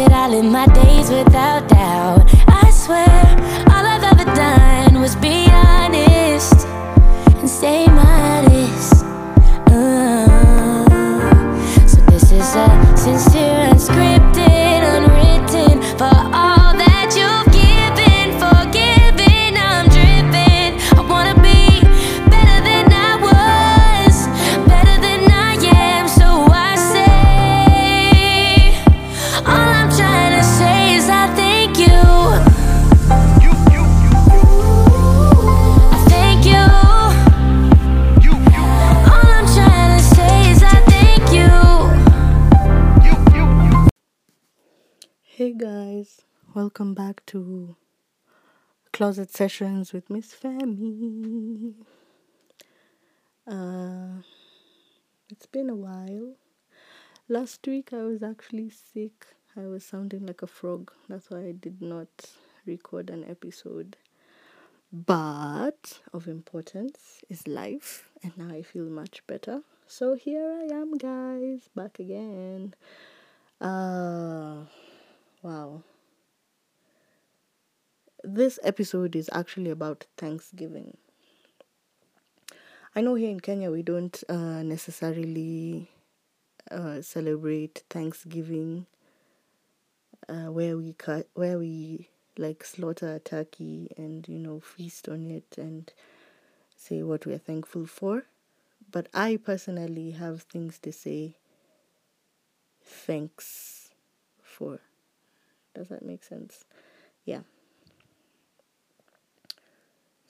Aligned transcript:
that 0.00 0.12
I 0.12 0.28
live 0.28 0.44
my 0.44 0.66
days 0.66 1.10
without 1.10 1.68
doubt. 1.68 1.79
Welcome 46.70 46.94
back 46.94 47.26
to 47.26 47.74
Closet 48.92 49.32
Sessions 49.32 49.92
with 49.92 50.08
Miss 50.08 50.32
Femi. 50.32 51.74
Uh, 53.44 54.22
it's 55.28 55.46
been 55.46 55.68
a 55.68 55.74
while. 55.74 56.34
Last 57.28 57.66
week 57.66 57.92
I 57.92 58.02
was 58.02 58.22
actually 58.22 58.70
sick. 58.70 59.26
I 59.56 59.66
was 59.66 59.84
sounding 59.84 60.26
like 60.26 60.42
a 60.42 60.46
frog. 60.46 60.92
That's 61.08 61.28
why 61.28 61.40
I 61.40 61.54
did 61.60 61.82
not 61.82 62.06
record 62.64 63.10
an 63.10 63.24
episode. 63.28 63.96
But 64.92 65.98
of 66.12 66.28
importance 66.28 67.20
is 67.28 67.48
life, 67.48 68.08
and 68.22 68.38
now 68.38 68.54
I 68.54 68.62
feel 68.62 68.84
much 68.84 69.26
better. 69.26 69.62
So 69.88 70.14
here 70.14 70.56
I 70.62 70.72
am, 70.72 70.96
guys, 70.96 71.68
back 71.74 71.98
again. 71.98 72.74
Uh, 73.60 74.66
wow. 75.42 75.82
This 78.24 78.58
episode 78.62 79.16
is 79.16 79.30
actually 79.32 79.70
about 79.70 80.06
Thanksgiving. 80.16 80.96
I 82.94 83.00
know 83.00 83.14
here 83.14 83.30
in 83.30 83.40
Kenya 83.40 83.70
we 83.70 83.82
don't 83.82 84.22
uh, 84.28 84.62
necessarily 84.62 85.90
uh, 86.70 87.02
celebrate 87.02 87.82
Thanksgiving 87.88 88.86
uh, 90.28 90.50
where 90.52 90.76
we 90.76 90.92
cut 90.94 91.28
where 91.34 91.58
we 91.58 92.08
like 92.36 92.64
slaughter 92.64 93.14
a 93.14 93.18
turkey 93.20 93.90
and 93.96 94.26
you 94.28 94.38
know 94.38 94.60
feast 94.60 95.08
on 95.08 95.30
it 95.30 95.56
and 95.56 95.92
say 96.76 97.02
what 97.02 97.26
we're 97.26 97.38
thankful 97.38 97.86
for. 97.86 98.24
But 98.90 99.08
I 99.14 99.36
personally 99.36 100.10
have 100.12 100.42
things 100.42 100.78
to 100.80 100.92
say 100.92 101.36
thanks 102.84 103.90
for. 104.42 104.80
Does 105.74 105.88
that 105.88 106.04
make 106.04 106.24
sense? 106.24 106.64
Yeah. 107.24 107.42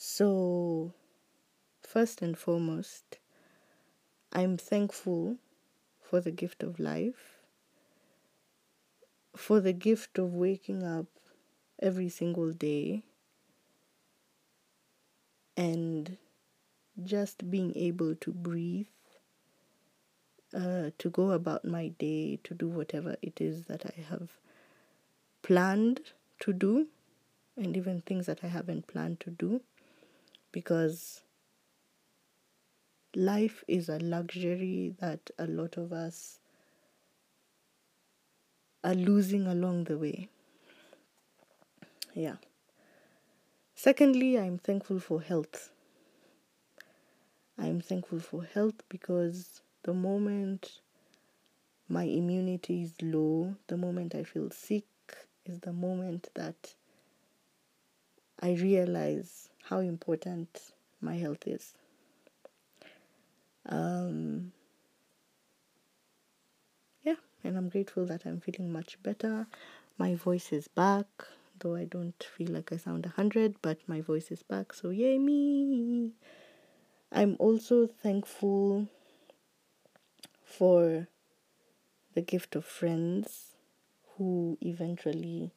So, 0.03 0.95
first 1.83 2.23
and 2.23 2.39
foremost, 2.39 3.19
I'm 4.33 4.57
thankful 4.57 5.37
for 6.01 6.23
the 6.23 6.31
gift 6.31 6.63
of 6.63 6.81
life, 6.81 7.41
for 9.37 9.61
the 9.61 9.75
gift 9.75 10.19
of 10.19 10.33
waking 10.33 10.83
up 10.83 11.05
every 11.83 12.09
single 12.09 12.51
day 12.53 13.03
and 15.55 16.17
just 17.05 17.51
being 17.51 17.77
able 17.77 18.15
to 18.15 18.33
breathe, 18.33 18.87
uh, 20.55 20.93
to 20.97 21.11
go 21.11 21.33
about 21.33 21.67
my 21.67 21.89
day, 21.89 22.39
to 22.45 22.55
do 22.55 22.69
whatever 22.69 23.17
it 23.21 23.39
is 23.39 23.67
that 23.67 23.85
I 23.85 24.01
have 24.01 24.31
planned 25.43 26.01
to 26.41 26.55
do, 26.55 26.89
and 27.57 27.77
even 27.77 28.01
things 28.01 28.25
that 28.25 28.43
I 28.43 28.47
haven't 28.47 28.87
planned 28.87 29.21
to 29.21 29.31
do, 29.31 29.61
because 30.53 31.23
life 33.15 33.65
is 33.67 33.89
a 33.89 33.99
luxury 33.99 34.95
that 35.01 35.31
a 35.39 35.47
lot 35.47 35.77
of 35.77 35.93
us 35.93 36.39
are 38.83 38.95
losing 38.95 39.47
along 39.47 39.85
the 39.85 39.99
way. 39.99 40.29
Yeah. 42.15 42.37
Secondly, 43.75 44.39
I'm 44.39 44.59
thankful 44.59 45.01
for 45.01 45.21
health. 45.21 45.71
I'm 47.59 47.81
thankful 47.81 48.21
for 48.21 48.45
health 48.45 48.83
because 48.89 49.61
the 49.83 49.93
moment 49.93 50.81
my 51.89 52.05
immunity 52.05 52.83
is 52.83 52.95
low, 53.03 53.57
the 53.67 53.77
moment 53.77 54.15
I 54.15 54.23
feel 54.23 54.51
sick, 54.51 54.87
is 55.45 55.61
the 55.61 55.73
moment 55.73 56.29
that 56.35 56.75
I 58.41 58.53
realize 58.53 59.50
how 59.65 59.81
important 59.81 60.73
my 61.01 61.17
health 61.17 61.47
is. 61.47 61.75
Um, 63.67 64.53
yeah, 67.03 67.17
and 67.45 67.57
I'm 67.57 67.69
grateful 67.69 68.07
that 68.07 68.25
I'm 68.25 68.41
feeling 68.41 68.73
much 68.73 69.03
better. 69.03 69.47
My 69.99 70.15
voice 70.15 70.53
is 70.53 70.69
back, 70.69 71.07
though 71.59 71.77
I 71.77 71.85
don't 71.85 72.23
feel 72.37 72.49
like 72.49 72.73
I 72.73 72.77
sound 72.77 73.05
100, 73.05 73.57
but 73.63 73.79
my 73.87 74.01
voice 74.01 74.31
is 74.31 74.43
back, 74.43 74.73
so 74.73 74.91
yay 74.91 75.19
me! 75.19 76.13
I'm 77.13 77.37
also 77.39 77.87
thankful 77.87 78.89
for 80.45 81.09
the 82.15 82.23
gift 82.23 82.57
of 82.57 82.65
friends 82.65 83.57
who 84.17 84.59
eventually 84.61 85.53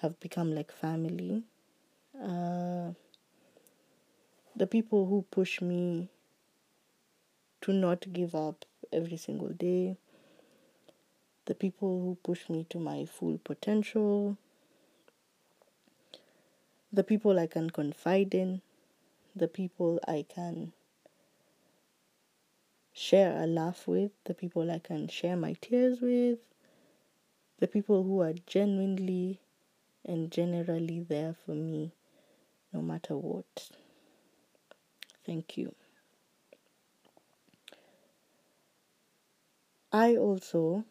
have 0.00 0.18
become 0.20 0.54
like 0.54 0.72
family. 0.72 1.44
Uh, 2.20 2.92
the 4.54 4.66
people 4.66 5.06
who 5.06 5.24
push 5.30 5.60
me 5.60 6.08
to 7.62 7.72
not 7.72 8.12
give 8.12 8.34
up 8.34 8.64
every 8.92 9.16
single 9.16 9.48
day, 9.48 9.96
the 11.46 11.54
people 11.54 12.00
who 12.00 12.18
push 12.22 12.48
me 12.48 12.66
to 12.68 12.78
my 12.78 13.04
full 13.06 13.38
potential, 13.42 14.36
the 16.92 17.02
people 17.02 17.38
I 17.38 17.46
can 17.46 17.70
confide 17.70 18.34
in, 18.34 18.60
the 19.34 19.48
people 19.48 19.98
I 20.06 20.26
can 20.28 20.72
share 22.92 23.42
a 23.42 23.46
laugh 23.46 23.88
with, 23.88 24.10
the 24.24 24.34
people 24.34 24.70
I 24.70 24.78
can 24.78 25.08
share 25.08 25.36
my 25.36 25.54
tears 25.60 26.00
with, 26.00 26.38
the 27.58 27.66
people 27.66 28.02
who 28.02 28.20
are 28.20 28.34
genuinely 28.46 29.40
and 30.04 30.30
generally 30.30 31.00
there 31.00 31.34
for 31.46 31.52
me 31.52 31.92
no 32.72 32.82
matter 32.82 33.16
what. 33.16 33.70
Thank 35.24 35.56
you. 35.56 35.74
I 39.92 40.16
also 40.16 40.84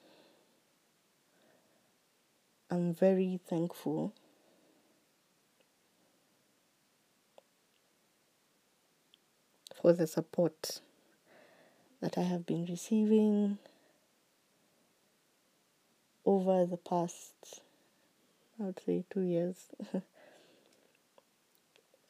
am 2.71 2.91
very 2.93 3.39
thankful 3.45 4.13
for 9.75 9.91
the 9.91 10.07
support 10.07 10.79
that 12.01 12.17
I 12.17 12.23
have 12.23 12.45
been 12.45 12.65
receiving 12.65 13.57
over 16.25 16.65
the 16.65 16.77
past, 16.77 17.61
I 18.59 18.63
would 18.63 18.79
say, 18.79 19.03
two 19.09 19.21
years. 19.23 19.69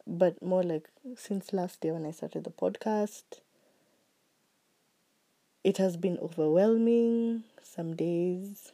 but 0.05 0.41
more 0.41 0.63
like 0.63 0.89
since 1.15 1.53
last 1.53 1.83
year 1.83 1.93
when 1.93 2.05
I 2.05 2.11
started 2.11 2.43
the 2.43 2.51
podcast. 2.51 3.23
It 5.63 5.77
has 5.77 5.95
been 5.95 6.17
overwhelming 6.17 7.43
some 7.61 7.95
days. 7.95 8.73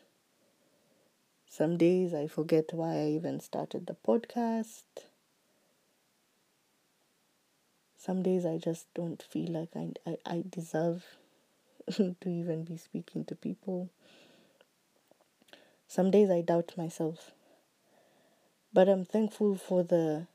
Some 1.49 1.77
days 1.77 2.13
I 2.13 2.27
forget 2.27 2.71
why 2.73 2.95
I 2.95 3.07
even 3.07 3.39
started 3.39 3.87
the 3.87 3.95
podcast. 4.07 4.83
Some 7.97 8.23
days 8.23 8.45
I 8.45 8.57
just 8.57 8.93
don't 8.93 9.21
feel 9.21 9.51
like 9.51 9.75
I, 9.75 9.91
I, 10.05 10.17
I 10.25 10.43
deserve 10.49 11.17
to 11.91 12.15
even 12.25 12.63
be 12.63 12.77
speaking 12.77 13.25
to 13.25 13.35
people. 13.35 13.89
Some 15.89 16.11
days 16.11 16.29
I 16.29 16.41
doubt 16.41 16.77
myself. 16.77 17.31
But 18.71 18.87
I'm 18.87 19.03
thankful 19.03 19.55
for 19.55 19.83
the 19.83 20.27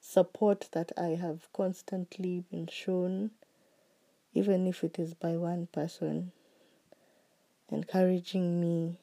support 0.00 0.68
that 0.72 0.92
I 0.96 1.16
have 1.16 1.52
constantly 1.52 2.44
been 2.50 2.66
shown, 2.66 3.30
even 4.34 4.66
if 4.66 4.84
it 4.84 4.98
is 4.98 5.14
by 5.14 5.36
one 5.36 5.66
person, 5.66 6.32
encouraging 7.70 8.60
me 8.60 8.98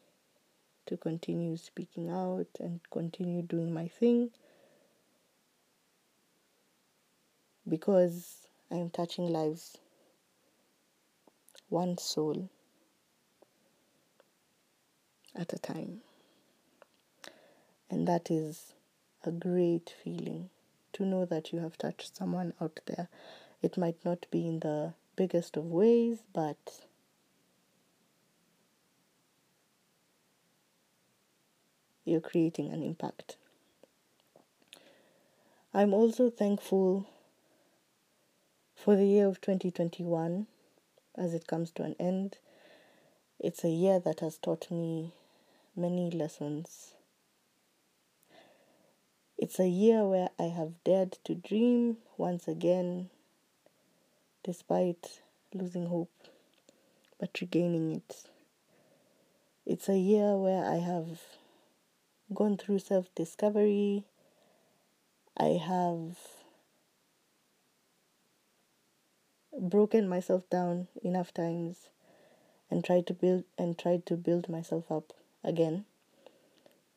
to 0.85 0.97
continue 0.97 1.57
speaking 1.57 2.09
out 2.09 2.47
and 2.59 2.79
continue 2.91 3.41
doing 3.41 3.73
my 3.73 3.87
thing 3.87 4.31
because 7.67 8.47
I 8.71 8.75
am 8.75 8.89
touching 8.89 9.27
lives 9.27 9.77
one 11.69 11.97
soul 11.97 12.49
at 15.35 15.51
a 15.53 15.57
time. 15.57 16.01
And 17.89 18.07
that 18.07 18.29
is 18.29 18.73
a 19.23 19.31
great 19.31 19.93
feeling 20.03 20.49
to 20.95 21.05
know 21.05 21.25
that 21.25 21.53
you 21.53 21.59
have 21.59 21.77
touched 21.77 22.15
someone 22.15 22.53
out 22.59 22.79
there. 22.85 23.07
It 23.61 23.77
might 23.77 24.03
not 24.03 24.25
be 24.31 24.47
in 24.47 24.59
the 24.59 24.93
biggest 25.15 25.57
of 25.57 25.65
ways, 25.65 26.19
but 26.33 26.81
you're 32.03 32.21
creating 32.21 32.71
an 32.71 32.83
impact. 32.83 33.37
I'm 35.73 35.93
also 35.93 36.29
thankful 36.29 37.05
for 38.75 38.95
the 38.95 39.05
year 39.05 39.27
of 39.27 39.41
2021 39.41 40.47
as 41.17 41.33
it 41.33 41.47
comes 41.47 41.71
to 41.71 41.83
an 41.83 41.95
end. 41.99 42.37
It's 43.39 43.63
a 43.63 43.69
year 43.69 43.99
that 43.99 44.21
has 44.21 44.37
taught 44.37 44.71
me 44.71 45.11
many 45.75 46.09
lessons. 46.09 46.94
It's 49.37 49.59
a 49.59 49.67
year 49.67 50.05
where 50.07 50.29
I 50.39 50.43
have 50.43 50.81
dared 50.85 51.17
to 51.25 51.35
dream 51.35 51.97
once 52.17 52.47
again, 52.47 53.09
despite 54.43 55.21
losing 55.53 55.87
hope, 55.87 56.29
but 57.19 57.41
regaining 57.41 57.91
it. 57.91 58.23
It's 59.65 59.89
a 59.89 59.97
year 59.97 60.37
where 60.37 60.63
I 60.63 60.77
have 60.77 61.19
gone 62.33 62.55
through 62.57 62.79
self 62.79 63.13
discovery. 63.13 64.05
I 65.35 65.59
have 65.61 66.17
broken 69.59 70.07
myself 70.07 70.49
down 70.49 70.87
enough 71.03 71.33
times 71.33 71.89
and 72.71 72.85
tried 72.85 73.05
to 73.07 73.13
build 73.13 73.43
and 73.57 73.77
tried 73.77 74.05
to 74.05 74.15
build 74.15 74.47
myself 74.47 74.89
up 74.89 75.11
again. 75.43 75.85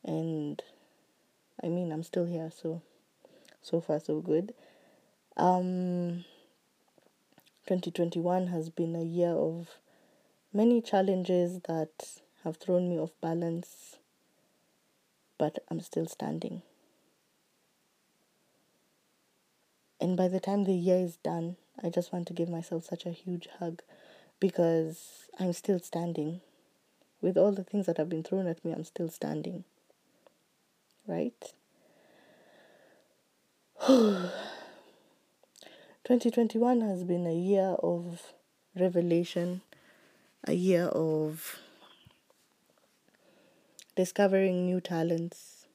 And 0.04 0.62
I 1.62 1.68
mean, 1.68 1.92
I'm 1.92 2.02
still 2.02 2.26
here, 2.26 2.50
so 2.54 2.82
so 3.60 3.80
far 3.80 4.00
so 4.00 4.20
good. 4.20 4.54
Um 5.36 6.24
2021 7.66 8.46
has 8.46 8.70
been 8.70 8.96
a 8.96 9.02
year 9.02 9.32
of 9.32 9.68
many 10.52 10.80
challenges 10.80 11.60
that 11.68 12.22
have 12.44 12.56
thrown 12.56 12.88
me 12.88 12.98
off 12.98 13.10
balance, 13.20 13.96
but 15.36 15.58
I'm 15.70 15.80
still 15.80 16.06
standing. 16.06 16.62
And 20.00 20.16
by 20.16 20.28
the 20.28 20.40
time 20.40 20.64
the 20.64 20.72
year 20.72 20.96
is 20.96 21.16
done, 21.16 21.56
I 21.82 21.90
just 21.90 22.12
want 22.12 22.26
to 22.28 22.32
give 22.32 22.48
myself 22.48 22.84
such 22.84 23.04
a 23.04 23.10
huge 23.10 23.48
hug 23.58 23.82
because 24.40 25.28
I'm 25.38 25.52
still 25.52 25.80
standing. 25.80 26.40
With 27.20 27.36
all 27.36 27.52
the 27.52 27.64
things 27.64 27.86
that 27.86 27.96
have 27.96 28.08
been 28.08 28.22
thrown 28.22 28.46
at 28.46 28.64
me, 28.64 28.72
I'm 28.72 28.84
still 28.84 29.08
standing. 29.08 29.64
Right? 31.08 31.52
2021 33.88 36.82
has 36.82 37.02
been 37.02 37.26
a 37.26 37.34
year 37.34 37.74
of 37.82 38.34
revelation, 38.76 39.62
a 40.46 40.52
year 40.52 40.84
of 40.84 41.58
discovering 43.96 44.66
new 44.66 44.82
talents, 44.82 45.66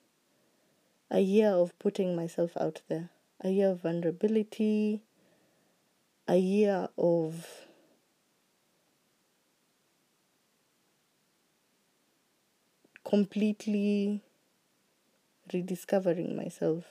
a 1.09 1.19
year 1.19 1.49
of 1.49 1.77
putting 1.79 2.15
myself 2.15 2.51
out 2.55 2.83
there, 2.87 3.09
a 3.41 3.49
year 3.49 3.71
of 3.71 3.81
vulnerability, 3.81 5.01
a 6.27 6.37
year 6.37 6.89
of 6.95 7.47
completely 13.03 14.21
rediscovering 15.53 16.35
myself. 16.35 16.85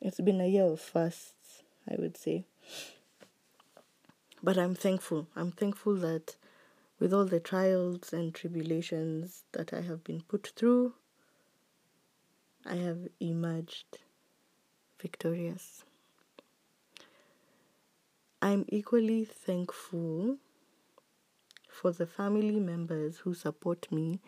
It's 0.00 0.20
been 0.20 0.40
a 0.40 0.46
year 0.46 0.64
of 0.64 0.80
fasts, 0.80 1.62
I 1.90 1.96
would 1.98 2.16
say. 2.16 2.44
But 4.42 4.56
I'm 4.56 4.74
thankful. 4.74 5.26
I'm 5.34 5.50
thankful 5.50 5.96
that 5.96 6.36
with 7.00 7.12
all 7.12 7.24
the 7.24 7.40
trials 7.40 8.12
and 8.12 8.34
tribulations 8.34 9.42
that 9.52 9.72
I 9.72 9.80
have 9.80 10.04
been 10.04 10.22
put 10.22 10.52
through, 10.54 10.94
I 12.64 12.76
have 12.76 13.08
emerged 13.20 13.98
victorious. 15.00 15.84
I'm 18.40 18.64
equally 18.68 19.24
thankful 19.24 20.38
for 21.80 21.92
the 21.92 22.06
family 22.06 22.58
members 22.58 23.18
who 23.18 23.32
support 23.34 23.90
me 23.92 24.20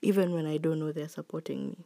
even 0.00 0.32
when 0.32 0.46
I 0.46 0.56
don't 0.56 0.78
know 0.78 0.92
they're 0.92 1.08
supporting 1.08 1.68
me. 1.68 1.84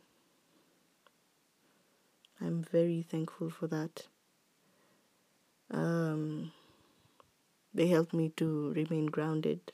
I'm 2.41 2.63
very 2.63 3.03
thankful 3.03 3.51
for 3.51 3.67
that. 3.69 4.07
Um, 5.71 6.53
they 7.75 7.89
help 7.89 8.13
me 8.13 8.31
to 8.37 8.73
remain 8.75 9.07
grounded. 9.07 9.73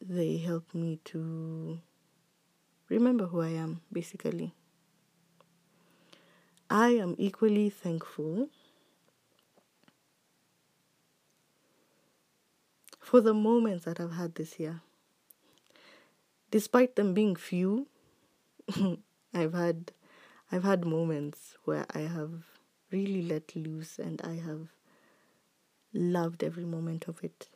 They 0.00 0.38
help 0.38 0.74
me 0.74 0.98
to 1.06 1.80
remember 2.88 3.26
who 3.26 3.40
I 3.40 3.50
am, 3.50 3.80
basically. 3.92 4.54
I 6.68 6.90
am 6.90 7.14
equally 7.18 7.70
thankful 7.70 8.48
for 13.02 13.20
the 13.20 13.34
moments 13.34 13.84
that 13.84 14.00
I've 14.00 14.12
had 14.12 14.36
this 14.36 14.58
year. 14.58 14.80
Despite 16.50 16.96
them 16.96 17.12
being 17.12 17.34
few, 17.34 17.88
I've 19.34 19.52
had 19.52 19.92
I've 20.50 20.62
had 20.62 20.84
moments 20.84 21.56
where 21.64 21.84
I 21.92 22.00
have 22.00 22.44
really 22.90 23.22
let 23.22 23.56
loose 23.56 23.98
and 23.98 24.20
I 24.22 24.34
have 24.34 24.68
loved 25.92 26.44
every 26.44 26.64
moment 26.64 27.08
of 27.08 27.24
it. 27.24 27.48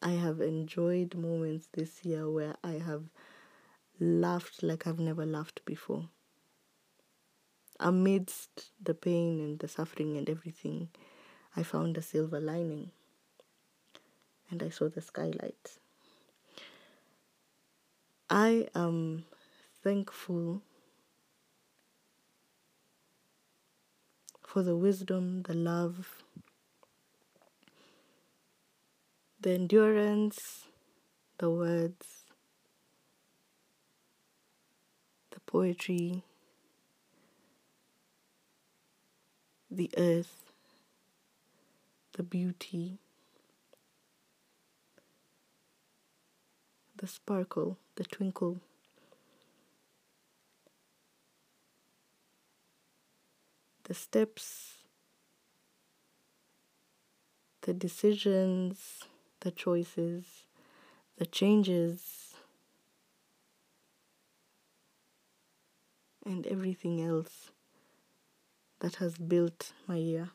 I 0.00 0.12
have 0.12 0.40
enjoyed 0.40 1.14
moments 1.14 1.68
this 1.72 2.04
year 2.04 2.30
where 2.30 2.54
I 2.64 2.74
have 2.74 3.04
laughed 3.98 4.62
like 4.62 4.86
I've 4.86 5.00
never 5.00 5.26
laughed 5.26 5.64
before. 5.64 6.08
Amidst 7.78 8.70
the 8.82 8.94
pain 8.94 9.40
and 9.40 9.58
the 9.58 9.68
suffering 9.68 10.16
and 10.16 10.30
everything, 10.30 10.88
I 11.54 11.62
found 11.62 11.98
a 11.98 12.02
silver 12.02 12.40
lining 12.40 12.92
and 14.50 14.62
I 14.62 14.68
saw 14.68 14.88
the 14.88 15.00
skylight. 15.00 15.78
I 18.28 18.68
am 18.74 19.24
thankful 19.82 20.62
for 24.42 24.62
the 24.62 24.76
wisdom, 24.76 25.42
the 25.42 25.54
love, 25.54 26.22
the 29.40 29.52
endurance, 29.52 30.66
the 31.38 31.50
words, 31.50 32.24
the 35.30 35.40
poetry, 35.40 36.24
the 39.70 39.90
earth, 39.96 40.52
the 42.14 42.22
beauty, 42.22 42.98
the 46.98 47.06
sparkle, 47.06 47.78
the 47.96 48.04
twinkle. 48.04 48.60
The 53.84 53.94
steps, 53.94 54.82
the 57.62 57.72
decisions, 57.72 59.04
the 59.40 59.50
choices, 59.52 60.24
the 61.18 61.26
changes, 61.26 62.34
and 66.24 66.46
everything 66.46 67.00
else 67.00 67.50
that 68.80 68.96
has 68.96 69.16
built 69.16 69.72
my 69.86 69.96
year. 69.96 70.30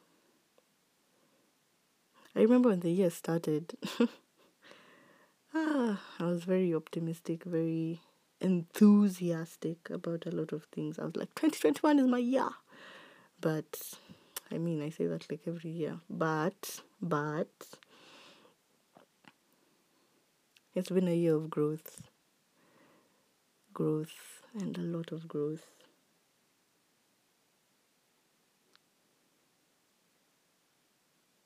I 2.36 2.41
remember 2.41 2.70
when 2.70 2.80
the 2.82 2.91
year 2.91 3.10
started, 3.10 3.74
ah, 5.53 6.01
I 6.20 6.24
was 6.25 6.43
very 6.43 6.74
optimistic, 6.74 7.43
very 7.43 8.01
enthusiastic 8.39 9.89
about 9.89 10.25
a 10.25 10.31
lot 10.31 10.51
of 10.51 10.63
things. 10.65 10.98
I 11.00 11.05
was 11.05 11.15
like, 11.15 11.34
2021 11.36 12.00
is 12.00 12.08
my 12.08 12.17
year. 12.17 12.50
But 13.41 13.81
I 14.51 14.58
mean, 14.58 14.81
I 14.81 14.89
say 14.89 15.08
that 15.08 15.29
like 15.29 15.41
every 15.48 15.72
year. 15.72 16.00
But, 16.10 16.81
but, 17.01 17.50
It's 20.75 20.89
been 20.89 21.08
a 21.08 21.15
year 21.15 21.36
of 21.36 21.50
growth. 21.50 22.01
Growth 23.74 24.43
and 24.53 24.77
a 24.77 24.81
lot 24.81 25.12
of 25.12 25.27
growth. 25.27 25.65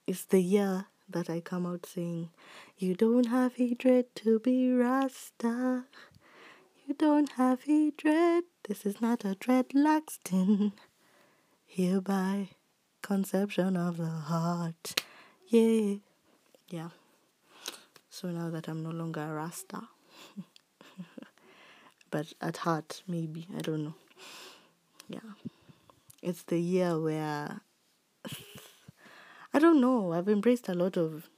It's 0.08 0.26
the 0.26 0.40
year 0.42 0.88
that 1.10 1.30
I 1.30 1.42
come 1.42 1.66
out 1.68 1.86
saying, 1.86 2.30
You 2.78 2.94
don't 2.94 3.28
have 3.28 3.56
hatred 3.56 4.14
to 4.16 4.40
be 4.40 4.70
Rasta. 4.70 5.86
You 6.86 6.94
don't 6.94 7.32
have 7.34 7.64
hatred. 7.64 8.44
This 8.68 8.86
is 8.86 9.00
not 9.00 9.24
a 9.24 9.36
dreadlock 9.36 10.10
stin. 10.10 10.74
Hereby, 11.66 12.50
conception 13.02 13.78
of 13.78 13.96
the 13.96 14.10
heart. 14.10 15.02
Yeah. 15.48 15.96
Yeah. 16.70 16.90
So 18.10 18.28
now 18.28 18.50
that 18.50 18.68
I'm 18.68 18.84
no 18.84 18.90
longer 18.90 19.22
a 19.22 19.34
Rasta, 19.34 19.82
but 22.12 22.34
at 22.42 22.58
heart, 22.58 23.04
maybe, 23.08 23.48
I 23.58 23.62
don't 23.62 23.86
know. 23.86 23.96
Yeah. 25.08 25.32
It's 26.22 26.44
the 26.44 26.60
year 26.60 27.00
where 27.00 27.62
I 29.54 29.60
don't 29.60 29.80
know, 29.80 30.12
I've 30.12 30.28
embraced 30.28 30.68
a 30.68 30.74
lot 30.74 30.98
of 30.98 31.30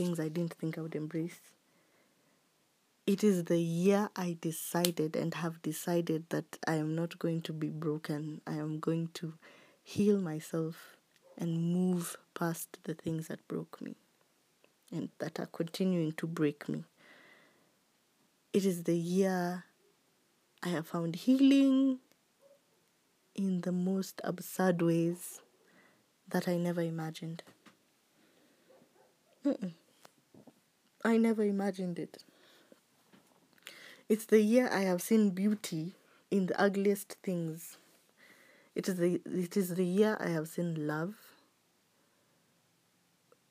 things 0.00 0.18
I 0.18 0.28
didn't 0.28 0.54
think 0.54 0.78
I 0.78 0.80
would 0.80 0.94
embrace. 0.94 1.40
It 3.06 3.22
is 3.22 3.44
the 3.44 3.60
year 3.60 4.08
I 4.16 4.38
decided 4.40 5.14
and 5.14 5.34
have 5.34 5.60
decided 5.60 6.24
that 6.30 6.58
I 6.66 6.76
am 6.76 6.94
not 6.94 7.18
going 7.18 7.42
to 7.42 7.52
be 7.52 7.68
broken. 7.68 8.40
I 8.46 8.54
am 8.54 8.80
going 8.80 9.10
to 9.14 9.34
heal 9.82 10.18
myself 10.18 10.96
and 11.36 11.74
move 11.74 12.16
past 12.32 12.78
the 12.84 12.94
things 12.94 13.28
that 13.28 13.46
broke 13.46 13.82
me 13.82 13.96
and 14.90 15.10
that 15.18 15.38
are 15.38 15.50
continuing 15.52 16.12
to 16.12 16.26
break 16.26 16.66
me. 16.66 16.84
It 18.54 18.64
is 18.64 18.84
the 18.84 18.96
year 18.96 19.64
I 20.62 20.68
have 20.68 20.86
found 20.86 21.14
healing 21.14 21.98
in 23.34 23.60
the 23.60 23.72
most 23.72 24.22
absurd 24.24 24.80
ways 24.80 25.42
that 26.26 26.48
I 26.48 26.56
never 26.56 26.80
imagined. 26.80 27.42
Mm-mm. 29.44 29.74
I 31.04 31.16
never 31.16 31.42
imagined 31.42 31.98
it. 31.98 32.24
It's 34.08 34.26
the 34.26 34.40
year 34.40 34.68
I 34.70 34.80
have 34.80 35.00
seen 35.00 35.30
beauty 35.30 35.94
in 36.30 36.46
the 36.46 36.60
ugliest 36.60 37.16
things. 37.22 37.78
It 38.74 38.88
is 38.88 38.96
the 38.96 39.20
it 39.24 39.56
is 39.56 39.74
the 39.74 39.84
year 39.84 40.16
I 40.20 40.28
have 40.28 40.48
seen 40.48 40.86
love 40.86 41.14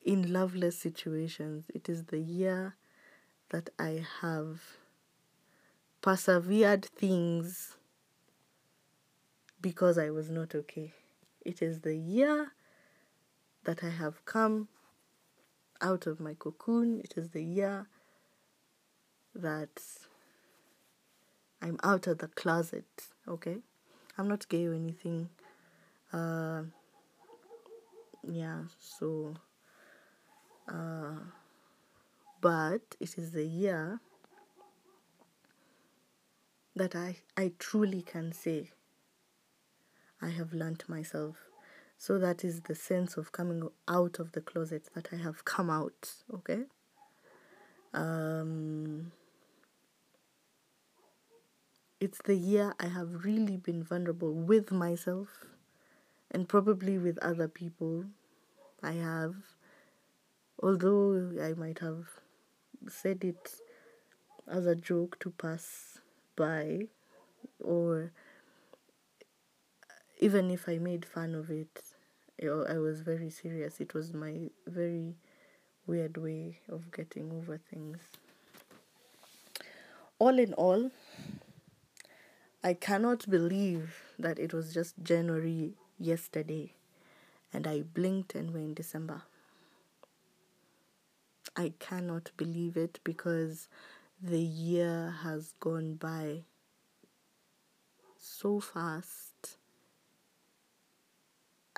in 0.04 0.32
loveless 0.32 0.78
situations. 0.78 1.66
It 1.74 1.90
is 1.90 2.06
the 2.06 2.20
year 2.20 2.76
that 3.50 3.70
I 3.80 4.06
have 4.22 4.62
persevered 6.02 6.86
things 6.86 7.76
because 9.62 9.98
I 9.98 10.10
was 10.10 10.30
not 10.30 10.56
okay. 10.56 10.94
It 11.46 11.62
is 11.62 11.82
the 11.82 11.96
year 11.96 12.52
that 13.64 13.84
I 13.84 13.90
have 13.90 14.24
come 14.26 14.68
out 15.82 16.08
of 16.08 16.20
my 16.20 16.34
cocoon. 16.34 17.02
It 17.04 17.14
is 17.18 17.30
the 17.30 17.44
year 17.44 17.88
that 19.36 19.82
I'm 21.62 21.80
out 21.84 22.08
of 22.08 22.20
the 22.20 22.28
closet, 22.28 23.08
okay? 23.28 23.58
I'm 24.18 24.28
not 24.28 24.48
gay 24.50 24.66
or 24.66 24.74
anything. 24.74 25.30
Uh, 26.12 26.64
yeah, 28.28 28.64
so, 28.80 29.36
uh, 30.68 31.20
but 32.42 32.96
it 33.00 33.18
is 33.18 33.32
the 33.32 33.46
year 33.46 34.00
that 36.76 36.96
I, 36.96 37.18
I 37.36 37.52
truly 37.60 38.02
can 38.02 38.32
say 38.32 38.72
I 40.22 40.30
have 40.30 40.54
learnt 40.54 40.88
myself. 40.88 41.49
So 42.02 42.18
that 42.18 42.46
is 42.46 42.62
the 42.62 42.76
sense 42.76 43.18
of 43.18 43.34
coming 43.34 43.68
out 43.86 44.20
of 44.20 44.32
the 44.32 44.40
closet 44.40 44.88
that 44.96 45.10
I 45.12 45.18
have 45.18 45.44
come 45.44 45.70
out, 45.70 46.14
okay? 46.34 46.64
Um, 47.94 49.12
it's 52.00 52.20
the 52.24 52.36
year 52.36 52.74
I 52.80 52.88
have 52.88 53.26
really 53.26 53.58
been 53.58 53.84
vulnerable 53.84 54.32
with 54.32 54.72
myself 54.72 55.28
and 56.32 56.48
probably 56.48 56.98
with 56.98 57.18
other 57.20 57.50
people. 57.50 58.06
I 58.82 58.94
have, 58.94 59.36
although 60.64 61.34
I 61.44 61.52
might 61.52 61.80
have 61.80 62.06
said 62.88 63.26
it 63.26 63.56
as 64.48 64.66
a 64.66 64.76
joke 64.76 65.20
to 65.20 65.32
pass 65.32 66.00
by, 66.38 66.88
or 67.60 68.14
even 70.22 70.50
if 70.50 70.70
I 70.70 70.78
made 70.78 71.06
fun 71.06 71.36
of 71.36 71.50
it, 71.50 71.82
I 72.42 72.78
was 72.78 73.02
very 73.02 73.30
serious. 73.30 73.82
It 73.82 73.94
was 73.94 74.14
my 74.14 74.50
very 74.66 75.16
weird 75.86 76.18
way 76.18 76.60
of 76.70 76.92
getting 76.92 77.32
over 77.32 77.58
things. 77.58 77.98
All 80.20 80.40
in 80.40 80.54
all, 80.54 80.92
I 82.64 82.74
cannot 82.74 83.30
believe 83.30 84.02
that 84.18 84.40
it 84.40 84.54
was 84.54 84.74
just 84.74 84.96
January 85.04 85.74
yesterday 85.98 86.74
and 87.54 87.68
I 87.68 87.82
blinked 87.82 88.36
and 88.36 88.54
we're 88.54 88.60
in 88.60 88.74
December. 88.74 89.24
I 91.56 91.74
cannot 91.80 92.32
believe 92.38 92.78
it 92.78 93.00
because 93.04 93.68
the 94.22 94.40
year 94.40 95.16
has 95.24 95.54
gone 95.60 95.96
by 95.96 96.44
so 98.18 98.60
fast. 98.60 99.58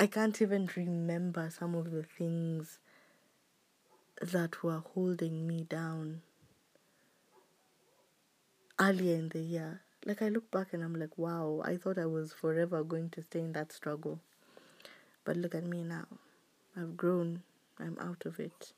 I 0.01 0.07
can't 0.07 0.41
even 0.41 0.67
remember 0.75 1.51
some 1.51 1.75
of 1.75 1.91
the 1.91 2.01
things 2.01 2.79
that 4.19 4.63
were 4.63 4.81
holding 4.95 5.45
me 5.45 5.61
down 5.61 6.23
earlier 8.79 9.13
in 9.13 9.29
the 9.29 9.41
year. 9.41 9.81
Like 10.03 10.23
I 10.23 10.29
look 10.29 10.49
back 10.49 10.73
and 10.73 10.83
I'm 10.83 10.95
like, 10.95 11.19
wow, 11.19 11.61
I 11.63 11.77
thought 11.77 11.99
I 11.99 12.07
was 12.07 12.33
forever 12.33 12.83
going 12.83 13.11
to 13.11 13.21
stay 13.21 13.41
in 13.41 13.53
that 13.53 13.71
struggle. 13.71 14.19
But 15.23 15.37
look 15.37 15.53
at 15.53 15.65
me 15.65 15.83
now. 15.83 16.07
I've 16.75 16.97
grown. 16.97 17.43
I'm 17.79 17.99
out 18.01 18.25
of 18.25 18.39
it. 18.39 18.73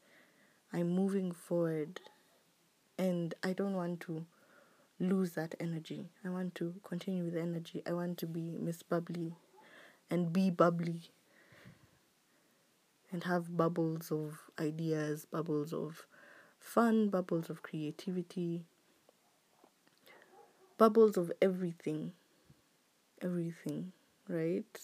I'm 0.74 0.89
moving 0.89 1.32
forward. 1.32 2.01
And 2.98 3.34
I 3.42 3.53
don't 3.53 3.75
want 3.75 4.01
to 4.01 4.25
lose 5.00 5.32
that 5.36 5.56
energy. 5.58 6.10
I 6.25 6.32
want 6.32 6.53
to 6.56 6.74
continue 6.84 7.24
with 7.24 7.38
energy. 7.38 7.82
I 7.88 7.94
want 7.94 8.18
to 8.18 8.25
be 8.25 8.58
Miss 8.60 8.84
Bubbly 8.84 9.36
and 10.10 10.31
be 10.33 10.50
bubbly 10.50 11.01
and 13.12 13.24
have 13.25 13.55
bubbles 13.55 14.12
of 14.12 14.39
ideas, 14.60 15.25
bubbles 15.25 15.72
of 15.72 16.07
fun, 16.60 17.10
bubbles 17.10 17.50
of 17.50 17.62
creativity, 17.62 18.65
bubbles 20.77 21.15
of 21.15 21.31
everything. 21.41 22.12
Everything, 23.22 23.93
right? 24.27 24.79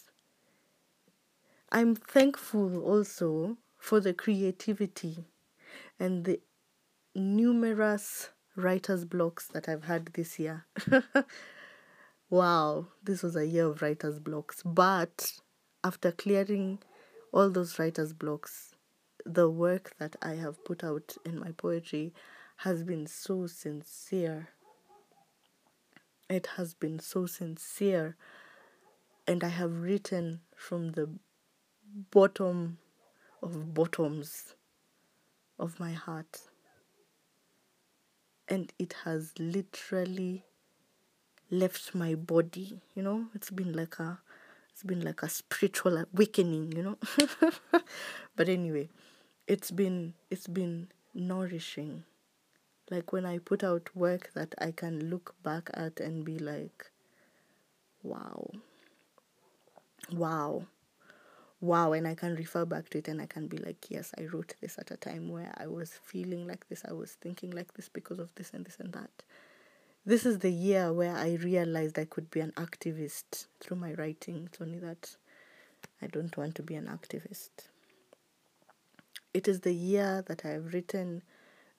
I'm 1.72 1.94
thankful 1.94 2.82
also 2.82 3.58
for 3.78 4.00
the 4.00 4.14
creativity 4.14 5.24
and 5.98 6.24
the 6.24 6.40
numerous 7.14 8.30
writer's 8.56 9.04
blocks 9.04 9.46
that 9.48 9.68
I've 9.68 9.84
had 9.84 10.06
this 10.14 10.38
year. 10.38 10.66
wow, 12.30 12.86
this 13.02 13.22
was 13.22 13.34
a 13.34 13.46
year 13.46 13.66
of 13.66 13.82
writer's 13.82 14.20
blocks. 14.20 14.62
But 14.64 15.32
after 15.82 16.12
clearing 16.12 16.78
all 17.32 17.50
those 17.50 17.78
writer's 17.78 18.12
blocks, 18.12 18.76
the 19.26 19.50
work 19.50 19.94
that 19.98 20.16
I 20.22 20.34
have 20.34 20.64
put 20.64 20.82
out 20.84 21.16
in 21.26 21.38
my 21.38 21.50
poetry 21.50 22.14
has 22.58 22.84
been 22.84 23.06
so 23.06 23.46
sincere. 23.46 24.48
It 26.28 26.48
has 26.56 26.74
been 26.74 27.00
so 27.00 27.26
sincere. 27.26 28.16
And 29.26 29.42
I 29.44 29.48
have 29.48 29.80
written 29.80 30.40
from 30.54 30.92
the 30.92 31.08
bottom 32.10 32.78
of 33.42 33.74
bottoms 33.74 34.54
of 35.58 35.80
my 35.80 35.92
heart. 35.92 36.42
And 38.48 38.72
it 38.78 38.94
has 39.04 39.32
literally 39.38 40.44
left 41.50 41.94
my 41.94 42.14
body, 42.14 42.80
you 42.94 43.02
know? 43.02 43.26
It's 43.34 43.50
been 43.50 43.72
like 43.72 43.98
a 43.98 44.18
it's 44.72 44.82
been 44.82 45.02
like 45.02 45.22
a 45.22 45.28
spiritual 45.28 45.98
awakening, 45.98 46.72
you 46.72 46.82
know? 46.82 46.98
but 48.36 48.48
anyway, 48.48 48.88
it's 49.46 49.70
been 49.70 50.14
it's 50.30 50.46
been 50.46 50.88
nourishing. 51.14 52.04
Like 52.90 53.12
when 53.12 53.24
I 53.24 53.38
put 53.38 53.62
out 53.62 53.94
work 53.94 54.32
that 54.34 54.54
I 54.58 54.72
can 54.72 55.10
look 55.10 55.34
back 55.42 55.70
at 55.74 56.00
and 56.00 56.24
be 56.24 56.38
like, 56.38 56.90
wow. 58.02 58.50
Wow 60.12 60.66
wow 61.60 61.92
and 61.92 62.08
i 62.08 62.14
can 62.14 62.34
refer 62.36 62.64
back 62.64 62.88
to 62.88 62.98
it 62.98 63.08
and 63.08 63.20
i 63.20 63.26
can 63.26 63.46
be 63.46 63.58
like 63.58 63.90
yes 63.90 64.12
i 64.18 64.24
wrote 64.24 64.54
this 64.60 64.78
at 64.78 64.90
a 64.90 64.96
time 64.96 65.28
where 65.28 65.52
i 65.58 65.66
was 65.66 65.92
feeling 66.02 66.46
like 66.46 66.66
this 66.68 66.82
i 66.88 66.92
was 66.92 67.12
thinking 67.20 67.50
like 67.50 67.74
this 67.74 67.88
because 67.88 68.18
of 68.18 68.34
this 68.36 68.52
and 68.54 68.64
this 68.64 68.78
and 68.80 68.92
that 68.92 69.10
this 70.04 70.24
is 70.26 70.38
the 70.38 70.50
year 70.50 70.92
where 70.92 71.16
i 71.16 71.34
realized 71.42 71.98
i 71.98 72.04
could 72.04 72.30
be 72.30 72.40
an 72.40 72.52
activist 72.52 73.46
through 73.60 73.76
my 73.76 73.92
writing 73.94 74.44
it's 74.46 74.60
only 74.60 74.78
that 74.78 75.16
i 76.02 76.06
don't 76.06 76.36
want 76.36 76.54
to 76.54 76.62
be 76.62 76.74
an 76.74 76.86
activist 76.86 77.50
it 79.32 79.46
is 79.46 79.60
the 79.60 79.74
year 79.74 80.24
that 80.26 80.44
i 80.44 80.48
have 80.48 80.72
written 80.72 81.22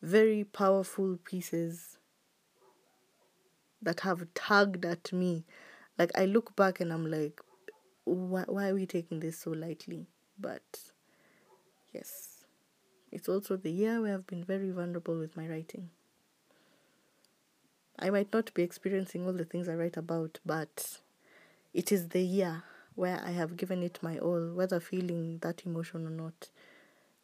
very 0.01 0.43
powerful 0.43 1.17
pieces 1.23 1.97
that 3.81 4.01
have 4.01 4.27
tugged 4.33 4.85
at 4.85 5.11
me 5.11 5.43
like 5.97 6.11
i 6.15 6.25
look 6.25 6.55
back 6.55 6.79
and 6.79 6.93
i'm 6.93 7.09
like 7.09 7.41
why, 8.05 8.43
why 8.47 8.69
are 8.69 8.73
we 8.73 8.85
taking 8.85 9.19
this 9.19 9.39
so 9.39 9.51
lightly? 9.51 10.07
But 10.39 10.79
yes, 11.93 12.45
it's 13.11 13.29
also 13.29 13.57
the 13.57 13.71
year 13.71 14.01
where 14.01 14.13
I've 14.13 14.27
been 14.27 14.43
very 14.43 14.71
vulnerable 14.71 15.17
with 15.17 15.37
my 15.37 15.47
writing. 15.47 15.89
I 18.01 18.09
might 18.09 18.33
not 18.33 18.51
be 18.55 18.63
experiencing 18.63 19.27
all 19.27 19.33
the 19.33 19.45
things 19.45 19.69
I 19.69 19.75
write 19.75 19.95
about, 19.95 20.39
but 20.43 20.97
it 21.71 21.91
is 21.91 22.09
the 22.09 22.21
year 22.21 22.63
where 22.95 23.21
I 23.23 23.29
have 23.29 23.55
given 23.55 23.83
it 23.83 23.99
my 24.01 24.17
all, 24.17 24.53
whether 24.53 24.79
feeling 24.79 25.37
that 25.43 25.65
emotion 25.67 26.07
or 26.07 26.09
not, 26.09 26.49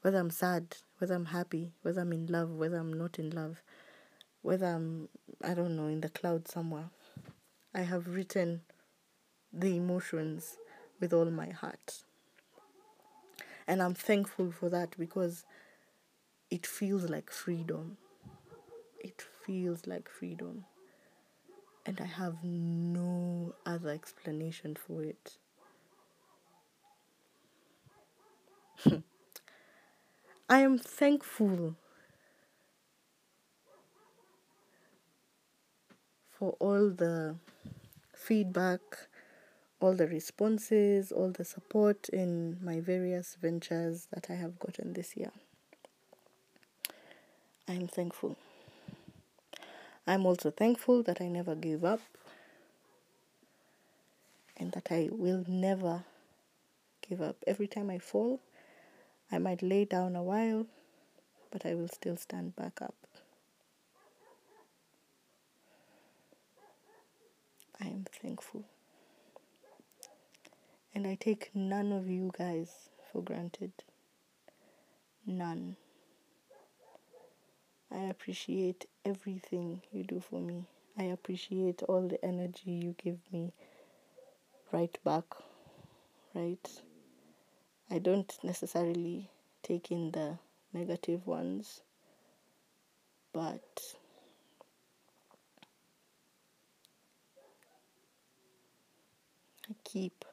whether 0.02 0.20
I'm 0.20 0.30
sad, 0.30 0.78
whether 1.00 1.16
I'm 1.16 1.26
happy, 1.26 1.72
whether 1.82 2.02
I'm 2.02 2.14
in 2.14 2.28
love, 2.28 2.52
whether 2.52 2.78
I'm 2.78 2.94
not 2.94 3.18
in 3.18 3.32
love, 3.32 3.64
whether 4.44 4.68
I'm, 4.68 5.10
I 5.44 5.56
don't 5.56 5.76
know, 5.76 5.88
in 5.88 6.02
the 6.02 6.10
clouds 6.10 6.54
somewhere. 6.54 6.90
I 7.74 7.82
have 7.82 8.08
written 8.08 8.62
the 9.52 9.76
emotions 9.78 10.58
with 11.00 11.12
all 11.12 11.26
my 11.26 11.50
heart. 11.50 12.04
And 13.68 13.82
I'm 13.82 13.96
thankful 13.96 14.52
for 14.52 14.70
that 14.70 14.96
because 14.98 15.44
it 16.52 16.68
feels 16.68 17.10
like 17.10 17.32
freedom. 17.32 17.98
It 19.00 19.26
feels 19.48 19.88
like 19.88 20.08
freedom. 20.10 20.66
And 21.86 22.00
I 22.00 22.06
have 22.06 22.44
no 22.44 23.56
other 23.66 23.90
explanation 23.90 24.76
for 24.76 25.04
it. 25.04 25.38
I 30.50 30.60
am 30.60 30.78
thankful 30.78 31.76
for 36.30 36.56
all 36.60 36.90
the 36.90 37.38
feedback 38.14 38.82
all 39.80 39.94
the 39.94 40.08
responses, 40.08 41.12
all 41.12 41.30
the 41.30 41.46
support 41.46 42.10
in 42.10 42.58
my 42.64 42.80
various 42.80 43.38
ventures 43.40 44.08
that 44.12 44.30
I 44.30 44.34
have 44.34 44.60
gotten 44.60 44.94
this 44.94 45.16
year. 45.16 45.32
I'm 47.68 47.88
thankful. 47.88 48.38
I'm 50.08 50.26
also 50.26 50.52
thankful 50.52 51.04
that 51.04 51.20
I 51.20 51.28
never 51.28 51.54
gave 51.54 51.84
up 51.84 52.00
and 54.56 54.72
that 54.72 54.88
I 54.90 55.10
will 55.12 55.44
never 55.48 56.06
give 57.08 57.22
up. 57.22 57.36
Every 57.46 57.68
time 57.68 57.90
I 57.90 58.00
fall, 58.00 58.40
I 59.30 59.38
might 59.38 59.62
lay 59.62 59.84
down 59.84 60.16
a 60.16 60.24
while, 60.24 60.66
but 61.52 61.66
I 61.66 61.76
will 61.76 61.90
still 61.90 62.16
stand 62.16 62.56
back 62.56 62.82
up. 62.82 62.96
I 67.82 67.88
am 67.88 68.06
thankful. 68.22 68.64
And 70.96 71.06
I 71.06 71.16
take 71.16 71.52
none 71.54 71.92
of 71.92 72.08
you 72.08 72.32
guys 72.38 72.90
for 73.12 73.22
granted. 73.22 73.74
None. 75.26 75.76
I 77.92 78.04
appreciate 78.10 78.86
everything 79.06 79.82
you 79.92 80.04
do 80.04 80.20
for 80.20 80.40
me. 80.40 80.66
I 80.98 81.04
appreciate 81.04 81.84
all 81.84 82.08
the 82.08 82.24
energy 82.24 82.72
you 82.72 82.96
give 83.02 83.20
me 83.32 83.54
right 84.72 84.98
back, 85.04 85.24
right? 86.34 86.70
I 87.90 88.00
don't 88.00 88.38
necessarily 88.44 89.30
take 89.64 89.92
in 89.92 90.12
the 90.12 90.38
negative 90.74 91.26
ones, 91.26 91.82
but 93.32 93.82
I 99.70 99.76
keep 99.84 100.26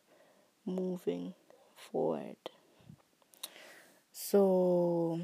moving 0.66 1.34
forward. 1.76 2.36
So 4.12 5.20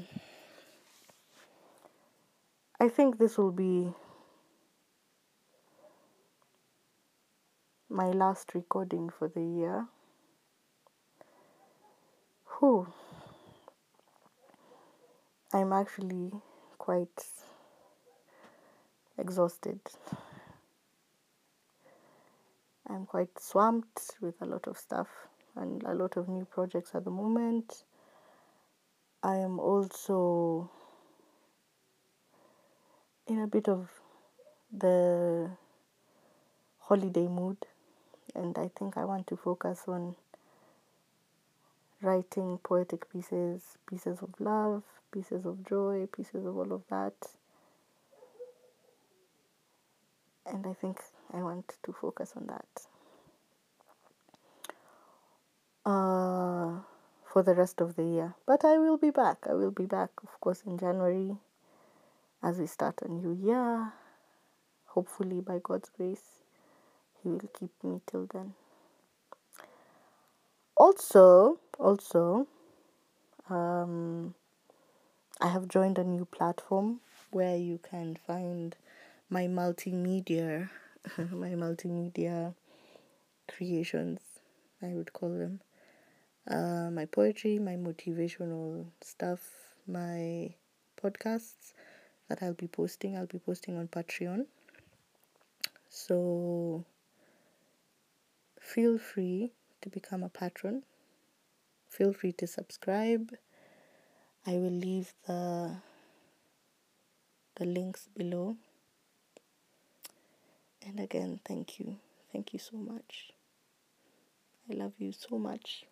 I 2.81 2.89
think 2.89 3.19
this 3.19 3.37
will 3.37 3.51
be 3.51 3.93
my 7.87 8.09
last 8.09 8.55
recording 8.55 9.11
for 9.11 9.27
the 9.27 9.43
year. 9.43 9.85
Whew. 12.57 12.87
I'm 15.53 15.71
actually 15.71 16.31
quite 16.79 17.23
exhausted. 19.15 19.79
I'm 22.89 23.05
quite 23.05 23.39
swamped 23.39 24.15
with 24.21 24.41
a 24.41 24.45
lot 24.45 24.65
of 24.65 24.79
stuff 24.79 25.09
and 25.55 25.83
a 25.83 25.93
lot 25.93 26.17
of 26.17 26.27
new 26.27 26.45
projects 26.45 26.95
at 26.95 27.03
the 27.05 27.11
moment. 27.11 27.83
I 29.21 29.35
am 29.35 29.59
also 29.59 30.71
in 33.31 33.39
a 33.39 33.47
bit 33.47 33.69
of 33.69 33.87
the 34.77 35.49
holiday 36.79 37.29
mood, 37.29 37.55
and 38.35 38.57
I 38.57 38.69
think 38.77 38.97
I 38.97 39.05
want 39.05 39.25
to 39.27 39.37
focus 39.37 39.83
on 39.87 40.17
writing 42.01 42.59
poetic 42.61 43.09
pieces, 43.09 43.77
pieces 43.89 44.19
of 44.21 44.29
love, 44.39 44.83
pieces 45.13 45.45
of 45.45 45.65
joy, 45.65 46.09
pieces 46.13 46.45
of 46.45 46.57
all 46.57 46.73
of 46.73 46.81
that. 46.89 47.13
And 50.45 50.67
I 50.67 50.73
think 50.73 50.99
I 51.33 51.41
want 51.41 51.77
to 51.83 51.93
focus 51.93 52.33
on 52.35 52.47
that. 52.47 52.87
Uh, 55.85 56.81
for 57.31 57.43
the 57.43 57.55
rest 57.55 57.79
of 57.79 57.95
the 57.95 58.03
year. 58.03 58.35
But 58.45 58.65
I 58.65 58.77
will 58.77 58.97
be 58.97 59.09
back. 59.09 59.45
I 59.49 59.53
will 59.53 59.71
be 59.71 59.85
back, 59.85 60.09
of 60.21 60.37
course, 60.41 60.63
in 60.65 60.77
January 60.77 61.37
as 62.43 62.57
we 62.57 62.67
start 62.67 63.01
a 63.01 63.07
new 63.07 63.31
year. 63.33 63.93
Hopefully, 64.87 65.41
by 65.41 65.59
God's 65.61 65.89
grace, 65.89 66.41
He 67.21 67.29
will 67.29 67.49
keep 67.57 67.71
me 67.83 68.01
till 68.05 68.27
then. 68.31 68.53
Also, 70.75 71.59
also, 71.79 72.47
um, 73.49 74.33
I 75.39 75.47
have 75.47 75.67
joined 75.67 75.97
a 75.97 76.03
new 76.03 76.25
platform 76.25 76.99
where 77.31 77.55
you 77.55 77.79
can 77.89 78.17
find 78.27 78.75
my 79.29 79.43
multimedia, 79.47 80.69
my 81.17 81.51
multimedia 81.51 82.53
creations, 83.47 84.19
I 84.81 84.87
would 84.87 85.13
call 85.13 85.29
them 85.29 85.61
uh, 86.47 86.89
my 86.91 87.05
poetry, 87.05 87.59
my 87.59 87.75
motivational 87.75 88.85
stuff, 89.01 89.41
my 89.87 90.53
podcasts 91.01 91.73
that 92.31 92.41
I'll 92.41 92.53
be 92.53 92.67
posting. 92.67 93.17
I'll 93.17 93.25
be 93.25 93.39
posting 93.39 93.77
on 93.77 93.89
Patreon. 93.89 94.45
So 95.89 96.85
feel 98.57 98.97
free 98.97 99.51
to 99.81 99.89
become 99.89 100.23
a 100.23 100.29
patron. 100.29 100.83
Feel 101.89 102.13
free 102.13 102.31
to 102.33 102.47
subscribe. 102.47 103.35
I 104.47 104.53
will 104.53 104.71
leave 104.87 105.13
the 105.27 105.75
the 107.55 107.65
links 107.65 108.07
below. 108.15 108.55
And 110.87 111.01
again, 111.01 111.41
thank 111.45 111.79
you. 111.79 111.97
Thank 112.31 112.53
you 112.53 112.59
so 112.59 112.77
much. 112.77 113.33
I 114.69 114.75
love 114.75 114.93
you 114.99 115.11
so 115.11 115.37
much. 115.37 115.83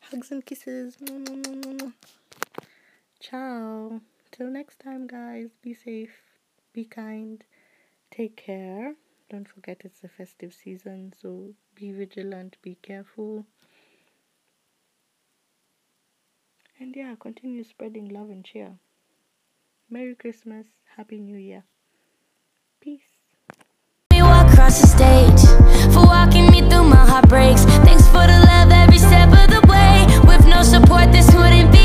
Hugs 0.00 0.30
and 0.30 0.46
kisses. 0.46 0.96
Ciao. 3.18 4.00
Till 4.32 4.48
next 4.48 4.78
time, 4.78 5.06
guys, 5.06 5.50
be 5.60 5.74
safe, 5.74 6.22
be 6.72 6.84
kind, 6.84 7.42
take 8.10 8.36
care. 8.36 8.94
Don't 9.28 9.48
forget 9.48 9.82
it's 9.84 10.00
the 10.00 10.08
festive 10.08 10.54
season, 10.54 11.12
so 11.20 11.54
be 11.74 11.90
vigilant, 11.90 12.56
be 12.62 12.76
careful. 12.80 13.46
And 16.78 16.94
yeah, 16.96 17.14
continue 17.18 17.64
spreading 17.64 18.08
love 18.08 18.30
and 18.30 18.44
cheer. 18.44 18.78
Merry 19.90 20.14
Christmas, 20.14 20.66
Happy 20.96 21.18
New 21.18 21.36
Year. 21.36 21.64
Peace. 22.80 23.18
You 24.14 24.24
across 24.24 24.80
the 24.80 24.86
stage 24.86 25.92
for 25.92 26.06
walking 26.06 26.50
me 26.50 26.60
through 26.70 26.84
my 26.84 27.04
heartbreaks. 27.04 27.64
Thanks 27.84 28.06
for 28.06 28.26
the 28.26 28.38
love 28.46 28.70
every 28.70 28.98
step 28.98 29.28
of 29.28 29.50
the 29.50 29.60
way. 29.68 30.06
With 30.26 30.46
no 30.46 30.62
support, 30.62 31.12
this 31.12 31.26
wouldn't 31.34 31.72
be. 31.72 31.79